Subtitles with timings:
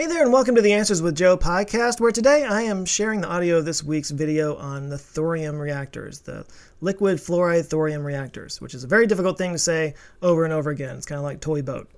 [0.00, 3.20] Hey there, and welcome to the Answers with Joe podcast, where today I am sharing
[3.20, 6.46] the audio of this week's video on the thorium reactors, the
[6.80, 10.70] liquid fluoride thorium reactors, which is a very difficult thing to say over and over
[10.70, 10.96] again.
[10.96, 11.90] It's kind of like toy boat.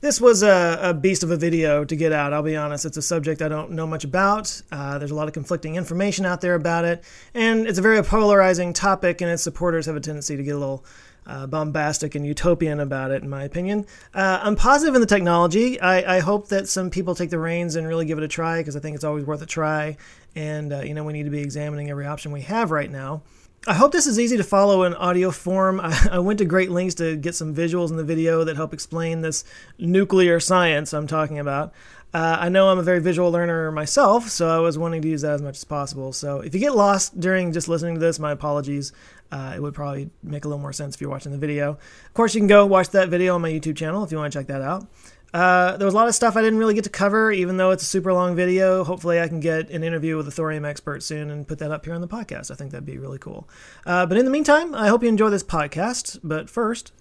[0.00, 2.32] This was a, a, beast of a video to get out.
[2.32, 4.62] I'll be honest, it's a subject I don't know much about.
[4.70, 7.02] Uh, there's a lot of conflicting information out there about it,
[7.34, 10.58] and it's a very polarizing topic, and its supporters have a tendency to get a
[10.58, 10.84] little
[11.28, 13.86] uh, bombastic and utopian about it, in my opinion.
[14.14, 15.78] Uh, I'm positive in the technology.
[15.78, 18.60] I, I, hope that some people take the reins and really give it a try
[18.60, 19.98] because I think it's always worth a try.
[20.34, 23.22] And, uh, you know, we need to be examining every option we have right now.
[23.66, 25.80] I hope this is easy to follow in audio form.
[25.82, 28.72] I, I went to great lengths to get some visuals in the video that help
[28.72, 29.44] explain this
[29.78, 31.74] nuclear science I'm talking about.
[32.14, 35.20] Uh, I know I'm a very visual learner myself, so I was wanting to use
[35.22, 36.14] that as much as possible.
[36.14, 38.92] So if you get lost during just listening to this, my apologies.
[39.30, 41.72] Uh, it would probably make a little more sense if you're watching the video.
[41.72, 44.32] Of course, you can go watch that video on my YouTube channel if you want
[44.32, 44.86] to check that out.
[45.34, 47.70] Uh, there was a lot of stuff I didn't really get to cover, even though
[47.70, 48.82] it's a super long video.
[48.84, 51.84] Hopefully, I can get an interview with a thorium expert soon and put that up
[51.84, 52.50] here on the podcast.
[52.50, 53.46] I think that'd be really cool.
[53.84, 56.20] Uh, but in the meantime, I hope you enjoy this podcast.
[56.24, 56.92] But first,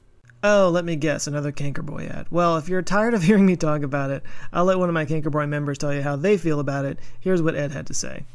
[0.43, 2.27] Oh, let me guess, another Cankerboy ad.
[2.29, 5.05] Well, if you're tired of hearing me talk about it, I'll let one of my
[5.05, 6.99] Cankerboy members tell you how they feel about it.
[7.19, 8.25] Here's what Ed had to say.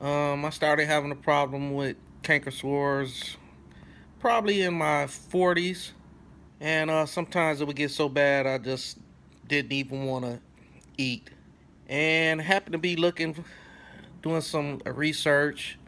[0.00, 3.36] Um, I started having a problem with canker sores
[4.18, 5.92] probably in my 40s,
[6.60, 8.98] and uh, sometimes it would get so bad I just
[9.48, 10.38] didn't even want to
[10.98, 11.30] eat.
[11.88, 13.44] And happened to be looking,
[14.22, 15.78] doing some research,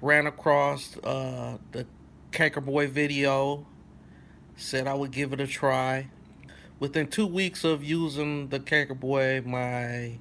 [0.00, 1.86] ran across uh, the
[2.30, 3.66] Cankerboy video
[4.56, 6.08] said I would give it a try.
[6.78, 10.18] Within two weeks of using the Canker Boy, my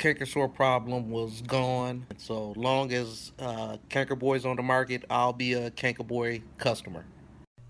[0.00, 2.06] canker sore problem was gone.
[2.16, 7.04] So long as uh, Canker Boy's on the market, I'll be a Canker Boy customer.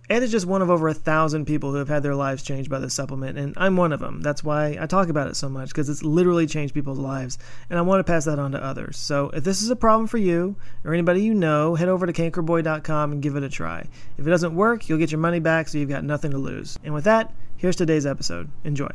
[0.09, 2.69] Ed is just one of over a thousand people who have had their lives changed
[2.69, 4.23] by this supplement, and I'm one of them.
[4.23, 7.39] That's why I talk about it so much, because it's literally changed people's lives,
[7.69, 8.97] and I want to pass that on to others.
[8.97, 12.13] So if this is a problem for you or anybody you know, head over to
[12.13, 13.87] cankerboy.com and give it a try.
[14.19, 16.77] If it doesn't work, you'll get your money back, so you've got nothing to lose.
[16.83, 18.51] And with that, here's today's episode.
[18.65, 18.91] Enjoy.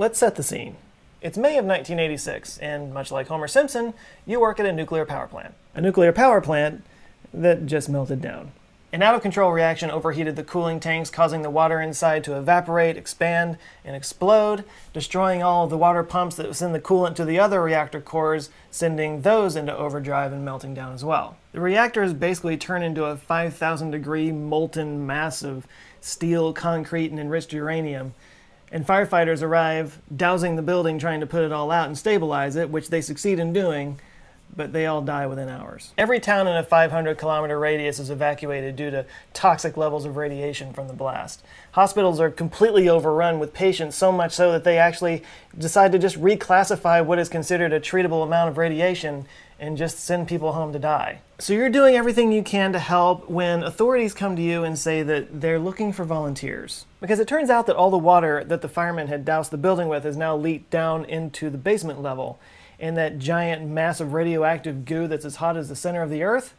[0.00, 0.76] Let's set the scene.
[1.20, 3.94] It's May of 1986, and much like Homer Simpson,
[4.24, 5.54] you work at a nuclear power plant.
[5.74, 6.84] A nuclear power plant
[7.34, 8.52] that just melted down.
[8.92, 12.96] An out of control reaction overheated the cooling tanks, causing the water inside to evaporate,
[12.96, 17.40] expand, and explode, destroying all of the water pumps that send the coolant to the
[17.40, 21.36] other reactor cores, sending those into overdrive and melting down as well.
[21.50, 25.66] The reactors basically turn into a 5,000 degree molten mass of
[26.00, 28.14] steel, concrete, and enriched uranium.
[28.70, 32.70] And firefighters arrive, dousing the building, trying to put it all out and stabilize it,
[32.70, 33.98] which they succeed in doing
[34.56, 35.92] but they all die within hours.
[35.96, 40.72] Every town in a 500 kilometer radius is evacuated due to toxic levels of radiation
[40.72, 41.44] from the blast.
[41.72, 45.22] Hospitals are completely overrun with patients, so much so that they actually
[45.56, 49.26] decide to just reclassify what is considered a treatable amount of radiation
[49.60, 51.20] and just send people home to die.
[51.40, 55.02] So you're doing everything you can to help when authorities come to you and say
[55.02, 56.86] that they're looking for volunteers.
[57.00, 59.88] Because it turns out that all the water that the firemen had doused the building
[59.88, 62.38] with has now leaked down into the basement level
[62.78, 66.54] and that giant massive radioactive goo that's as hot as the center of the earth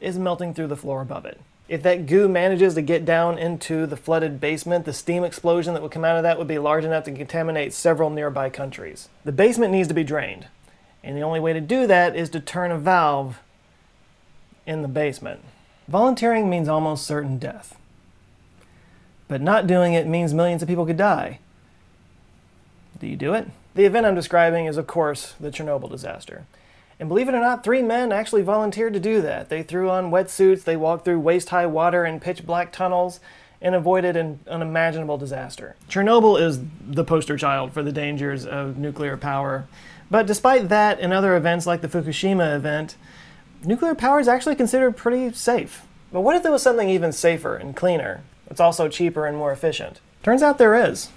[0.00, 1.40] is melting through the floor above it.
[1.68, 5.82] If that goo manages to get down into the flooded basement, the steam explosion that
[5.82, 9.08] would come out of that would be large enough to contaminate several nearby countries.
[9.24, 10.48] The basement needs to be drained,
[11.02, 13.38] and the only way to do that is to turn a valve
[14.66, 15.40] in the basement.
[15.88, 17.78] Volunteering means almost certain death.
[19.28, 21.38] But not doing it means millions of people could die.
[22.98, 23.48] Do you do it?
[23.74, 26.46] The event I'm describing is, of course, the Chernobyl disaster.
[27.00, 29.48] And believe it or not, three men actually volunteered to do that.
[29.48, 33.18] They threw on wetsuits, they walked through waist high water and pitch black tunnels,
[33.62, 35.76] and avoided an unimaginable disaster.
[35.88, 39.66] Chernobyl is the poster child for the dangers of nuclear power.
[40.10, 42.96] But despite that and other events like the Fukushima event,
[43.64, 45.86] nuclear power is actually considered pretty safe.
[46.12, 48.22] But what if there was something even safer and cleaner?
[48.50, 50.00] It's also cheaper and more efficient.
[50.22, 51.08] Turns out there is.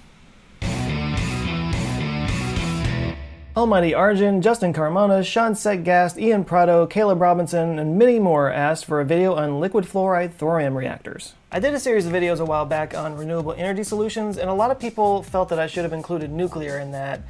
[3.56, 9.00] Almighty Arjun, Justin Carmona, Sean Setgast, Ian Prado, Caleb Robinson, and many more asked for
[9.00, 11.32] a video on liquid fluoride thorium reactors.
[11.50, 14.52] I did a series of videos a while back on renewable energy solutions, and a
[14.52, 17.22] lot of people felt that I should have included nuclear in that.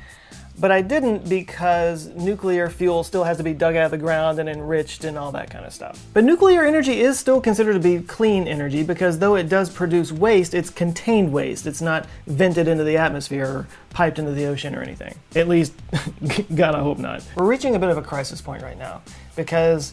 [0.59, 4.39] But I didn't because nuclear fuel still has to be dug out of the ground
[4.39, 6.05] and enriched and all that kind of stuff.
[6.15, 10.13] But nuclear energy is still considered to be clean energy because though it does produce
[10.13, 11.67] waste, it's contained waste.
[11.67, 15.15] It's not vented into the atmosphere or piped into the ocean or anything.
[15.35, 15.75] At least,
[16.55, 17.23] God, I hope not.
[17.37, 19.03] We're reaching a bit of a crisis point right now
[19.37, 19.93] because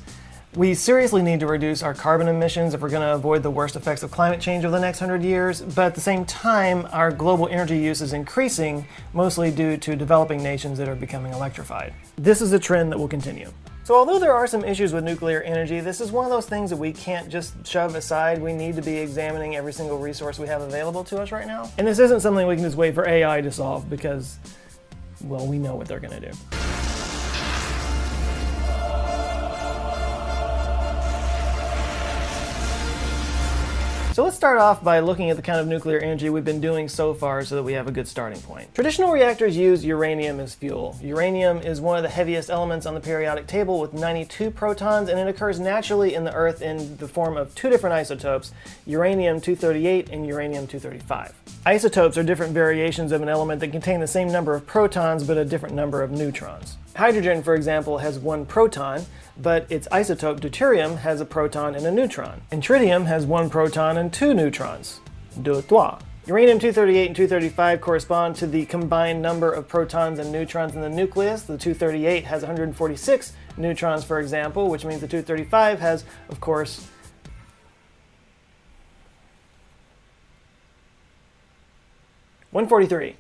[0.56, 3.76] we seriously need to reduce our carbon emissions if we're going to avoid the worst
[3.76, 7.12] effects of climate change over the next 100 years, but at the same time, our
[7.12, 11.94] global energy use is increasing, mostly due to developing nations that are becoming electrified.
[12.18, 13.52] This is a trend that will continue.
[13.84, 16.70] So, although there are some issues with nuclear energy, this is one of those things
[16.70, 18.42] that we can't just shove aside.
[18.42, 21.70] We need to be examining every single resource we have available to us right now.
[21.78, 24.38] And this isn't something we can just wait for AI to solve because,
[25.24, 26.63] well, we know what they're going to do.
[34.44, 37.46] Start off by looking at the kind of nuclear energy we've been doing so far
[37.46, 38.76] so that we have a good starting point.
[38.76, 41.00] Traditional reactors use uranium as fuel.
[41.02, 45.18] Uranium is one of the heaviest elements on the periodic table with 92 protons and
[45.18, 48.52] it occurs naturally in the Earth in the form of two different isotopes,
[48.86, 51.32] uranium-238 and uranium-235.
[51.66, 55.38] Isotopes are different variations of an element that contain the same number of protons but
[55.38, 56.76] a different number of neutrons.
[56.98, 59.06] Hydrogen, for example, has one proton,
[59.38, 62.42] but its isotope deuterium has a proton and a neutron.
[62.52, 65.00] And tritium has one proton and two neutrons.
[65.42, 66.00] Deux, trois.
[66.26, 71.44] Uranium-238 and 235 correspond to the combined number of protons and neutrons in the nucleus.
[71.44, 76.90] The 238 has 146 neutrons, for example, which means the 235 has, of course,
[82.54, 83.16] One forty-three.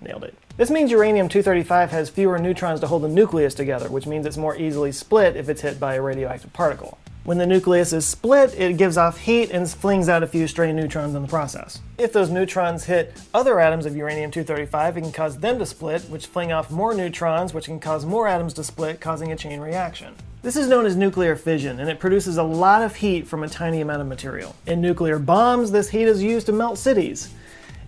[0.00, 0.34] Nailed it.
[0.56, 4.56] This means uranium-235 has fewer neutrons to hold the nucleus together, which means it's more
[4.56, 6.96] easily split if it's hit by a radioactive particle.
[7.24, 10.72] When the nucleus is split, it gives off heat and flings out a few stray
[10.72, 11.80] neutrons in the process.
[11.98, 16.26] If those neutrons hit other atoms of uranium-235, it can cause them to split, which
[16.26, 20.14] fling off more neutrons, which can cause more atoms to split, causing a chain reaction.
[20.40, 23.48] This is known as nuclear fission, and it produces a lot of heat from a
[23.48, 24.56] tiny amount of material.
[24.66, 27.34] In nuclear bombs, this heat is used to melt cities.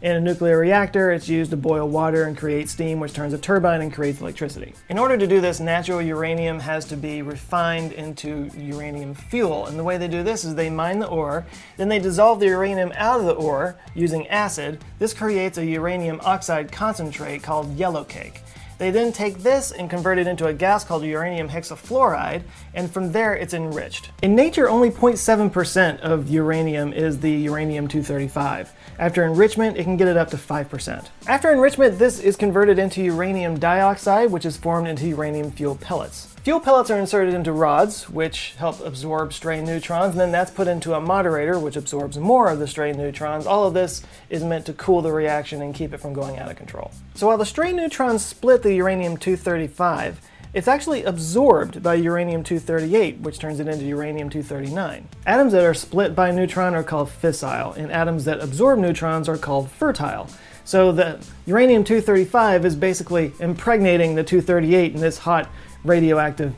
[0.02, 3.38] In a nuclear reactor, it's used to boil water and create steam, which turns a
[3.38, 4.74] turbine and creates electricity.
[4.90, 9.66] In order to do this, natural uranium has to be refined into uranium fuel.
[9.66, 11.46] And the way they do this is they mine the ore,
[11.78, 14.84] then they dissolve the uranium out of the ore using acid.
[14.98, 18.40] This creates a uranium oxide concentrate called yellowcake.
[18.78, 22.42] They then take this and convert it into a gas called uranium hexafluoride,
[22.74, 24.10] and from there it's enriched.
[24.22, 28.72] In nature, only 0.7% of uranium is the uranium 235.
[28.98, 31.08] After enrichment, it can get it up to 5%.
[31.26, 36.35] After enrichment, this is converted into uranium dioxide, which is formed into uranium fuel pellets.
[36.46, 40.68] Fuel pellets are inserted into rods, which help absorb stray neutrons, and then that's put
[40.68, 43.48] into a moderator, which absorbs more of the stray neutrons.
[43.48, 46.48] All of this is meant to cool the reaction and keep it from going out
[46.48, 46.92] of control.
[47.16, 50.18] So while the stray neutrons split the uranium-235,
[50.54, 55.02] it's actually absorbed by uranium-238, which turns it into uranium-239.
[55.26, 59.28] Atoms that are split by a neutron are called fissile, and atoms that absorb neutrons
[59.28, 60.30] are called fertile.
[60.62, 65.50] So the uranium-235 is basically impregnating the 238 in this hot
[65.86, 66.54] radioactive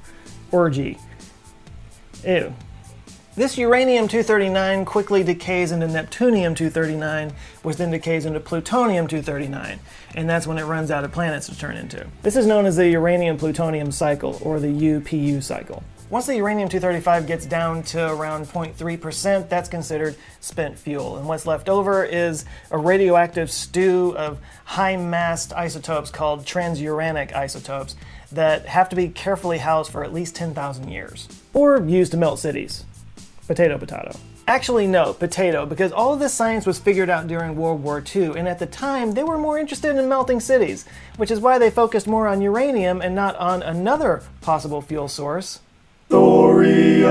[0.50, 0.98] orgy.
[2.25, 2.54] Ew.
[3.36, 7.30] This uranium-239 quickly decays into neptunium-239,
[7.62, 9.78] which then decays into plutonium-239,
[10.16, 12.04] and that's when it runs out of planets to turn into.
[12.22, 15.84] This is known as the uranium-plutonium cycle, or the UPU cycle.
[16.10, 21.19] Once the uranium-235 gets down to around 0.3%, that's considered spent fuel.
[21.19, 27.94] And what's left over is a radioactive stew of high-massed isotopes called transuranic isotopes
[28.32, 32.39] that have to be carefully housed for at least 10,000 years, or used to melt
[32.39, 32.85] cities.
[33.47, 34.17] Potato, potato.
[34.47, 38.39] Actually, no, potato, because all of this science was figured out during World War II,
[38.39, 41.70] and at the time they were more interested in melting cities, which is why they
[41.70, 45.61] focused more on uranium and not on another possible fuel source
[46.08, 47.08] thorium.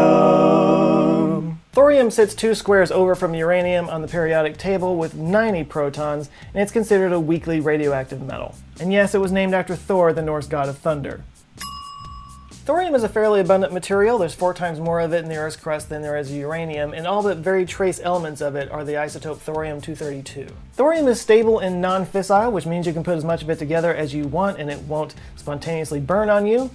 [1.77, 6.63] Thorium sits two squares over from uranium on the periodic table with 90 protons, and
[6.63, 8.55] it's considered a weakly radioactive metal.
[8.79, 11.21] And yes, it was named after Thor, the Norse god of thunder.
[12.49, 14.17] Thorium is a fairly abundant material.
[14.17, 17.05] There's four times more of it in the Earth's crust than there is uranium, and
[17.05, 20.49] all but very trace elements of it are the isotope thorium-232.
[20.73, 23.93] Thorium is stable and non-fissile, which means you can put as much of it together
[23.93, 26.71] as you want and it won't spontaneously burn on you.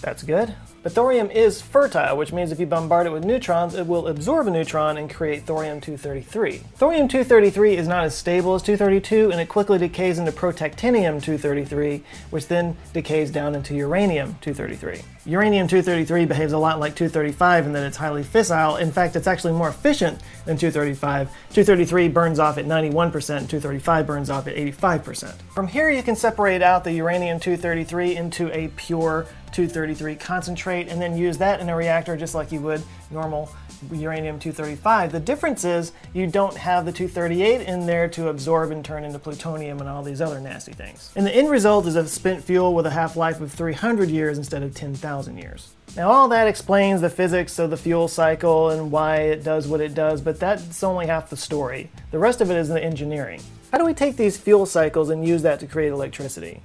[0.00, 0.54] That's good.
[0.82, 4.46] But thorium is fertile, which means if you bombard it with neutrons, it will absorb
[4.46, 6.60] a neutron and create thorium-233.
[6.76, 12.78] Thorium-233 is not as stable as 232, and it quickly decays into protactinium-233, which then
[12.94, 15.02] decays down into uranium-233.
[15.26, 18.80] Uranium-233 behaves a lot like 235 in that it's highly fissile.
[18.80, 21.28] In fact, it's actually more efficient than 235.
[21.50, 25.34] 233 burns off at 91%, 235 burns off at 85%.
[25.54, 31.16] From here, you can separate out the uranium-233 into a pure 233 concentrate and then
[31.16, 33.50] use that in a reactor just like you would normal
[33.90, 35.12] uranium 235.
[35.12, 39.18] The difference is you don't have the 238 in there to absorb and turn into
[39.18, 41.10] plutonium and all these other nasty things.
[41.16, 44.62] And the end result is a spent fuel with a half-life of 300 years instead
[44.62, 45.72] of 10,000 years.
[45.96, 49.80] Now, all that explains the physics of the fuel cycle and why it does what
[49.80, 51.90] it does, but that's only half the story.
[52.12, 53.40] The rest of it is the engineering.
[53.72, 56.62] How do we take these fuel cycles and use that to create electricity?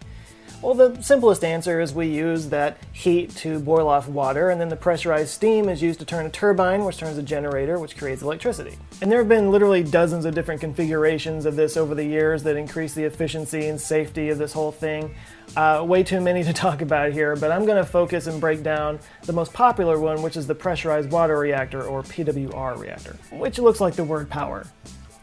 [0.66, 4.70] Well, the simplest answer is we use that heat to boil off water, and then
[4.70, 8.24] the pressurized steam is used to turn a turbine, which turns a generator, which creates
[8.24, 8.76] electricity.
[9.00, 12.58] And there have been literally dozens of different configurations of this over the years that
[12.58, 15.14] increase the efficiency and safety of this whole thing.
[15.56, 18.64] Uh, way too many to talk about here, but I'm going to focus and break
[18.64, 23.60] down the most popular one, which is the pressurized water reactor, or PWR reactor, which
[23.60, 24.66] looks like the word power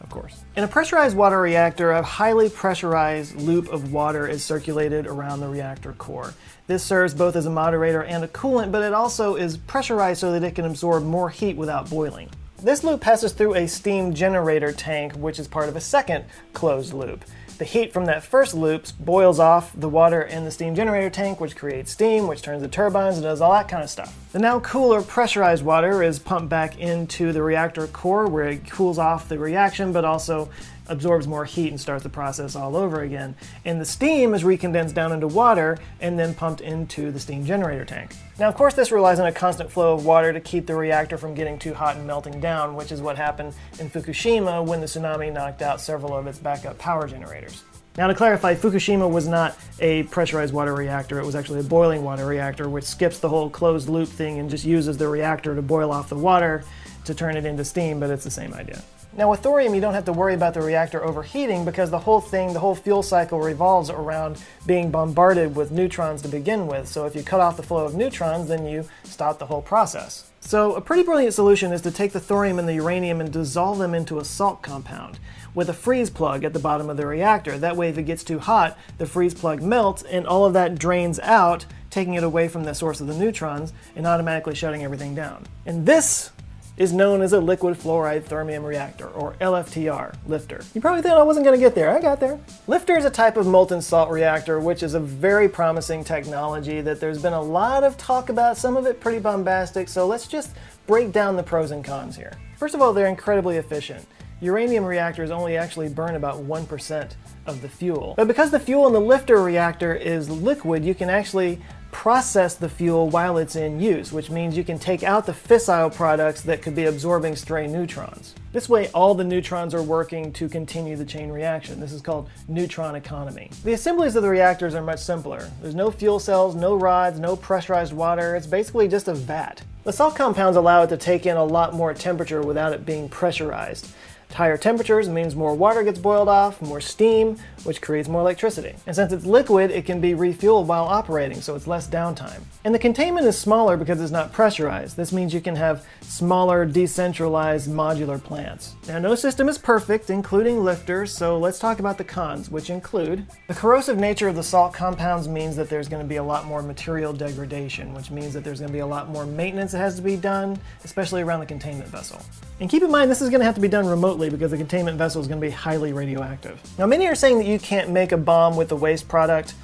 [0.03, 0.43] of course.
[0.55, 5.47] In a pressurized water reactor, a highly pressurized loop of water is circulated around the
[5.47, 6.33] reactor core.
[6.67, 10.31] This serves both as a moderator and a coolant, but it also is pressurized so
[10.33, 12.29] that it can absorb more heat without boiling.
[12.63, 16.93] This loop passes through a steam generator tank, which is part of a second closed
[16.93, 17.25] loop.
[17.57, 21.41] The heat from that first loop boils off the water in the steam generator tank,
[21.41, 24.17] which creates steam, which turns the turbines and does all that kind of stuff.
[24.31, 28.97] The now cooler pressurized water is pumped back into the reactor core where it cools
[28.97, 30.47] off the reaction, but also
[30.87, 33.35] absorbs more heat and starts the process all over again.
[33.65, 37.85] And the steam is recondensed down into water and then pumped into the steam generator
[37.85, 38.15] tank.
[38.39, 41.17] Now, of course, this relies on a constant flow of water to keep the reactor
[41.17, 44.87] from getting too hot and melting down, which is what happened in Fukushima when the
[44.87, 47.63] tsunami knocked out several of its backup power generators.
[47.95, 52.03] Now, to clarify, Fukushima was not a pressurized water reactor, it was actually a boiling
[52.03, 55.61] water reactor, which skips the whole closed loop thing and just uses the reactor to
[55.61, 56.63] boil off the water
[57.05, 58.81] to turn it into steam, but it's the same idea.
[59.15, 62.19] Now with thorium, you don't have to worry about the reactor overheating because the whole
[62.19, 66.87] thing, the whole fuel cycle revolves around being bombarded with neutrons to begin with.
[66.87, 70.31] So if you cut off the flow of neutrons, then you stop the whole process.
[70.39, 73.77] So a pretty brilliant solution is to take the thorium and the uranium and dissolve
[73.77, 75.19] them into a salt compound
[75.53, 77.59] with a freeze plug at the bottom of the reactor.
[77.59, 80.79] That way, if it gets too hot, the freeze plug melts and all of that
[80.79, 85.13] drains out, taking it away from the source of the neutrons and automatically shutting everything
[85.13, 85.45] down.
[85.67, 86.31] And this
[86.75, 90.61] is known as a liquid fluoride thorium reactor, or LFTR, lifter.
[90.73, 91.95] You probably thought I wasn't going to get there.
[91.95, 92.39] I got there.
[92.67, 96.99] Lifter is a type of molten salt reactor, which is a very promising technology that
[96.99, 100.55] there's been a lot of talk about, some of it pretty bombastic, so let's just
[100.87, 102.33] break down the pros and cons here.
[102.57, 104.05] First of all, they're incredibly efficient.
[104.41, 107.11] Uranium reactors only actually burn about 1%
[107.45, 108.13] of the fuel.
[108.17, 112.67] But because the fuel in the lifter reactor is liquid, you can actually process the
[112.67, 116.61] fuel while it's in use, which means you can take out the fissile products that
[116.61, 118.33] could be absorbing stray neutrons.
[118.51, 121.79] This way, all the neutrons are working to continue the chain reaction.
[121.79, 123.49] This is called neutron economy.
[123.63, 125.49] The assemblies of the reactors are much simpler.
[125.61, 128.35] There's no fuel cells, no rods, no pressurized water.
[128.35, 129.61] It's basically just a vat.
[129.83, 133.07] The salt compounds allow it to take in a lot more temperature without it being
[133.07, 133.93] pressurized.
[134.33, 138.73] Higher temperatures means more water gets boiled off, more steam, which creates more electricity.
[138.87, 142.41] And since it's liquid, it can be refueled while operating, so it's less downtime.
[142.63, 144.97] And the containment is smaller because it's not pressurized.
[144.97, 148.75] This means you can have smaller, decentralized, modular plants.
[148.87, 153.27] Now, no system is perfect, including LFTRs, so let's talk about the cons, which include
[153.47, 156.45] the corrosive nature of the salt compounds means that there's going to be a lot
[156.45, 159.77] more material degradation, which means that there's going to be a lot more maintenance that
[159.77, 162.19] has to be done, especially around the containment vessel.
[162.63, 164.57] And keep in mind, this is going to have to be done remotely because the
[164.57, 166.61] containment vessel is going to be highly radioactive.
[166.79, 169.55] Now, many are saying that you can't make a bomb with the waste product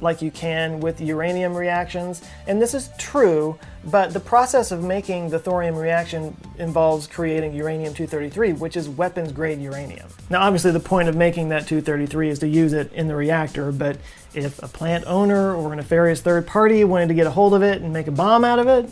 [0.00, 5.30] like you can with uranium reactions, and this is true, but the process of making
[5.30, 10.08] the thorium reaction involves creating uranium 233, which is weapons grade uranium.
[10.28, 13.70] Now, obviously, the point of making that 233 is to use it in the reactor,
[13.70, 13.98] but
[14.34, 17.62] if a plant owner or a nefarious third party wanted to get a hold of
[17.62, 18.90] it and make a bomb out of it,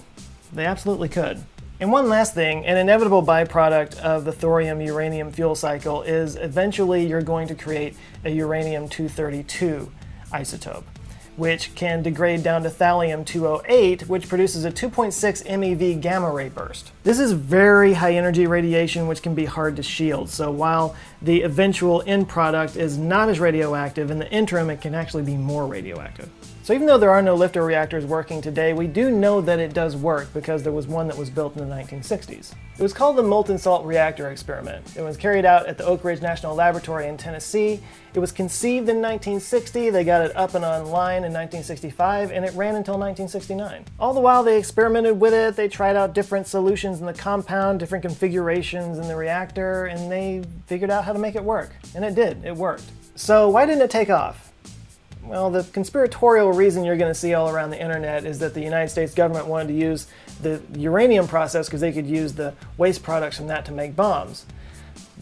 [0.53, 1.43] they absolutely could.
[1.79, 7.07] And one last thing, an inevitable byproduct of the thorium uranium fuel cycle is eventually
[7.07, 9.93] you're going to create a uranium 232
[10.33, 10.85] isotope,
[11.37, 16.93] which can degrade down to thallium 208, which produces a 2.6 MeV gamma ray burst.
[17.07, 20.29] This is very high energy radiation, which can be hard to shield.
[20.29, 24.93] So while the eventual end product is not as radioactive, in the interim it can
[24.93, 26.29] actually be more radioactive.
[26.67, 29.73] So even though there are no lifter reactors working today, we do know that it
[29.73, 32.55] does work because there was one that was built in the 1960s.
[32.77, 34.97] It was called the molten salt reactor experiment.
[34.97, 37.81] It was carried out at the Oak Ridge National Laboratory in Tennessee.
[38.15, 42.53] It was conceived in 1960, they got it up and online in 1965, and it
[42.55, 43.85] ran until 1969.
[44.01, 47.81] All the while they experimented with it, they tried out different solutions in the compound,
[47.81, 51.73] different configurations in the reactor, and they figured out how to make it work.
[51.95, 52.85] And it did, it worked.
[53.15, 54.53] So why didn't it take off?
[55.23, 58.61] Well, the conspiratorial reason you're going to see all around the internet is that the
[58.61, 60.07] United States government wanted to use
[60.41, 64.47] the uranium process because they could use the waste products from that to make bombs.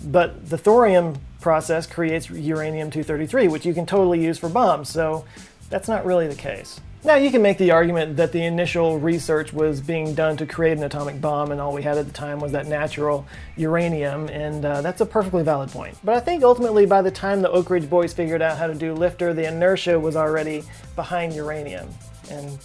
[0.04, 5.24] But the thorium process creates uranium 233, which you can totally use for bombs, so
[5.70, 6.80] that's not really the case.
[7.06, 10.78] Now, you can make the argument that the initial research was being done to create
[10.78, 13.26] an atomic bomb, and all we had at the time was that natural
[13.58, 15.98] uranium, and uh, that's a perfectly valid point.
[16.02, 18.74] But I think ultimately, by the time the Oak Ridge boys figured out how to
[18.74, 20.64] do lifter, the inertia was already
[20.96, 21.90] behind uranium,
[22.30, 22.58] and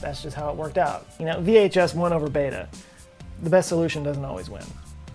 [0.00, 1.06] that's just how it worked out.
[1.20, 2.66] You know, VHS won over beta.
[3.44, 4.64] The best solution doesn't always win.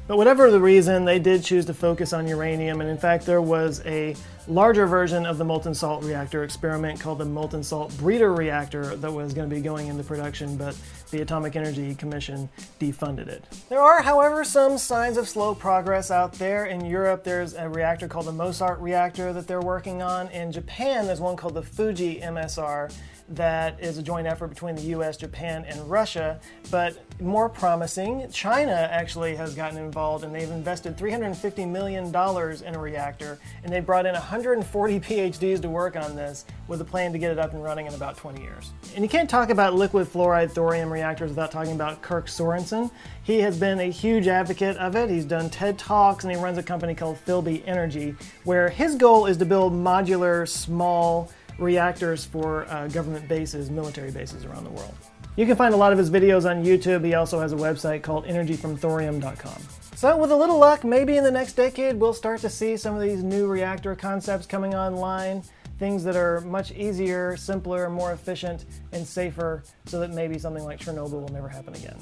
[0.05, 3.41] But whatever the reason, they did choose to focus on uranium, and in fact, there
[3.41, 4.15] was a
[4.49, 9.09] larger version of the molten salt reactor experiment called the molten salt breeder reactor that
[9.09, 10.77] was going to be going into production, but
[11.11, 12.49] the Atomic Energy Commission
[12.81, 13.45] defunded it.
[13.69, 16.65] There are, however, some signs of slow progress out there.
[16.65, 20.27] In Europe, there's a reactor called the Mosart reactor that they're working on.
[20.31, 22.93] In Japan, there's one called the Fuji MSR
[23.35, 26.39] that is a joint effort between the US, Japan, and Russia.
[26.69, 32.79] But more promising, China actually has gotten involved and they've invested $350 million in a
[32.79, 37.19] reactor and they brought in 140 PhDs to work on this with a plan to
[37.19, 38.71] get it up and running in about 20 years.
[38.95, 42.91] And you can't talk about liquid fluoride thorium reactors without talking about Kirk Sorensen.
[43.23, 45.09] He has been a huge advocate of it.
[45.09, 49.25] He's done TED Talks and he runs a company called Flibe Energy, where his goal
[49.25, 54.93] is to build modular, small, reactors for uh, government bases, military bases around the world.
[55.35, 57.03] You can find a lot of his videos on YouTube.
[57.03, 59.61] He also has a website called energyfromthorium.com.
[59.95, 62.95] So, with a little luck, maybe in the next decade we'll start to see some
[62.95, 65.43] of these new reactor concepts coming online.
[65.79, 70.79] Things that are much easier, simpler, more efficient, and safer, so that maybe something like
[70.79, 71.97] Chernobyl will never happen again.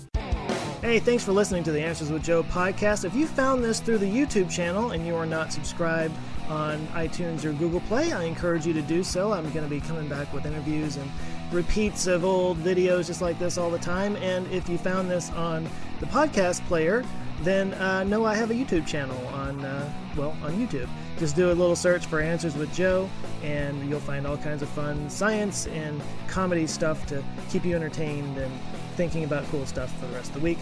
[0.81, 3.05] Hey, thanks for listening to the Answers with Joe podcast.
[3.05, 6.15] If you found this through the YouTube channel and you are not subscribed
[6.51, 9.31] on iTunes or Google Play, I encourage you to do so.
[9.31, 11.10] I'm going to be coming back with interviews and
[11.50, 14.17] repeats of old videos just like this all the time.
[14.17, 15.67] And if you found this on
[16.01, 17.05] the podcast player,
[17.41, 20.89] then uh, know I have a YouTube channel on, uh, well, on YouTube.
[21.17, 23.10] Just do a little search for Answers with Joe,
[23.43, 28.38] and you'll find all kinds of fun science and comedy stuff to keep you entertained
[28.38, 28.52] and
[28.95, 30.60] thinking about cool stuff for the rest of the week.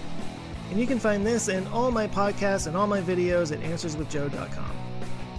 [0.69, 4.88] And you can find this and all my podcasts and all my videos at answerswithjoe.com.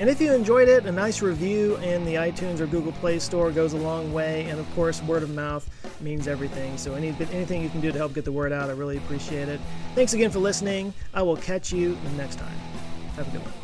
[0.01, 3.51] And if you enjoyed it, a nice review in the iTunes or Google Play Store
[3.51, 4.47] goes a long way.
[4.47, 5.69] And of course, word of mouth
[6.01, 6.79] means everything.
[6.79, 9.51] So any, anything you can do to help get the word out, I really appreciate
[9.51, 9.61] it.
[9.95, 10.95] Thanks again for listening.
[11.13, 12.57] I will catch you next time.
[13.17, 13.60] Have a good one.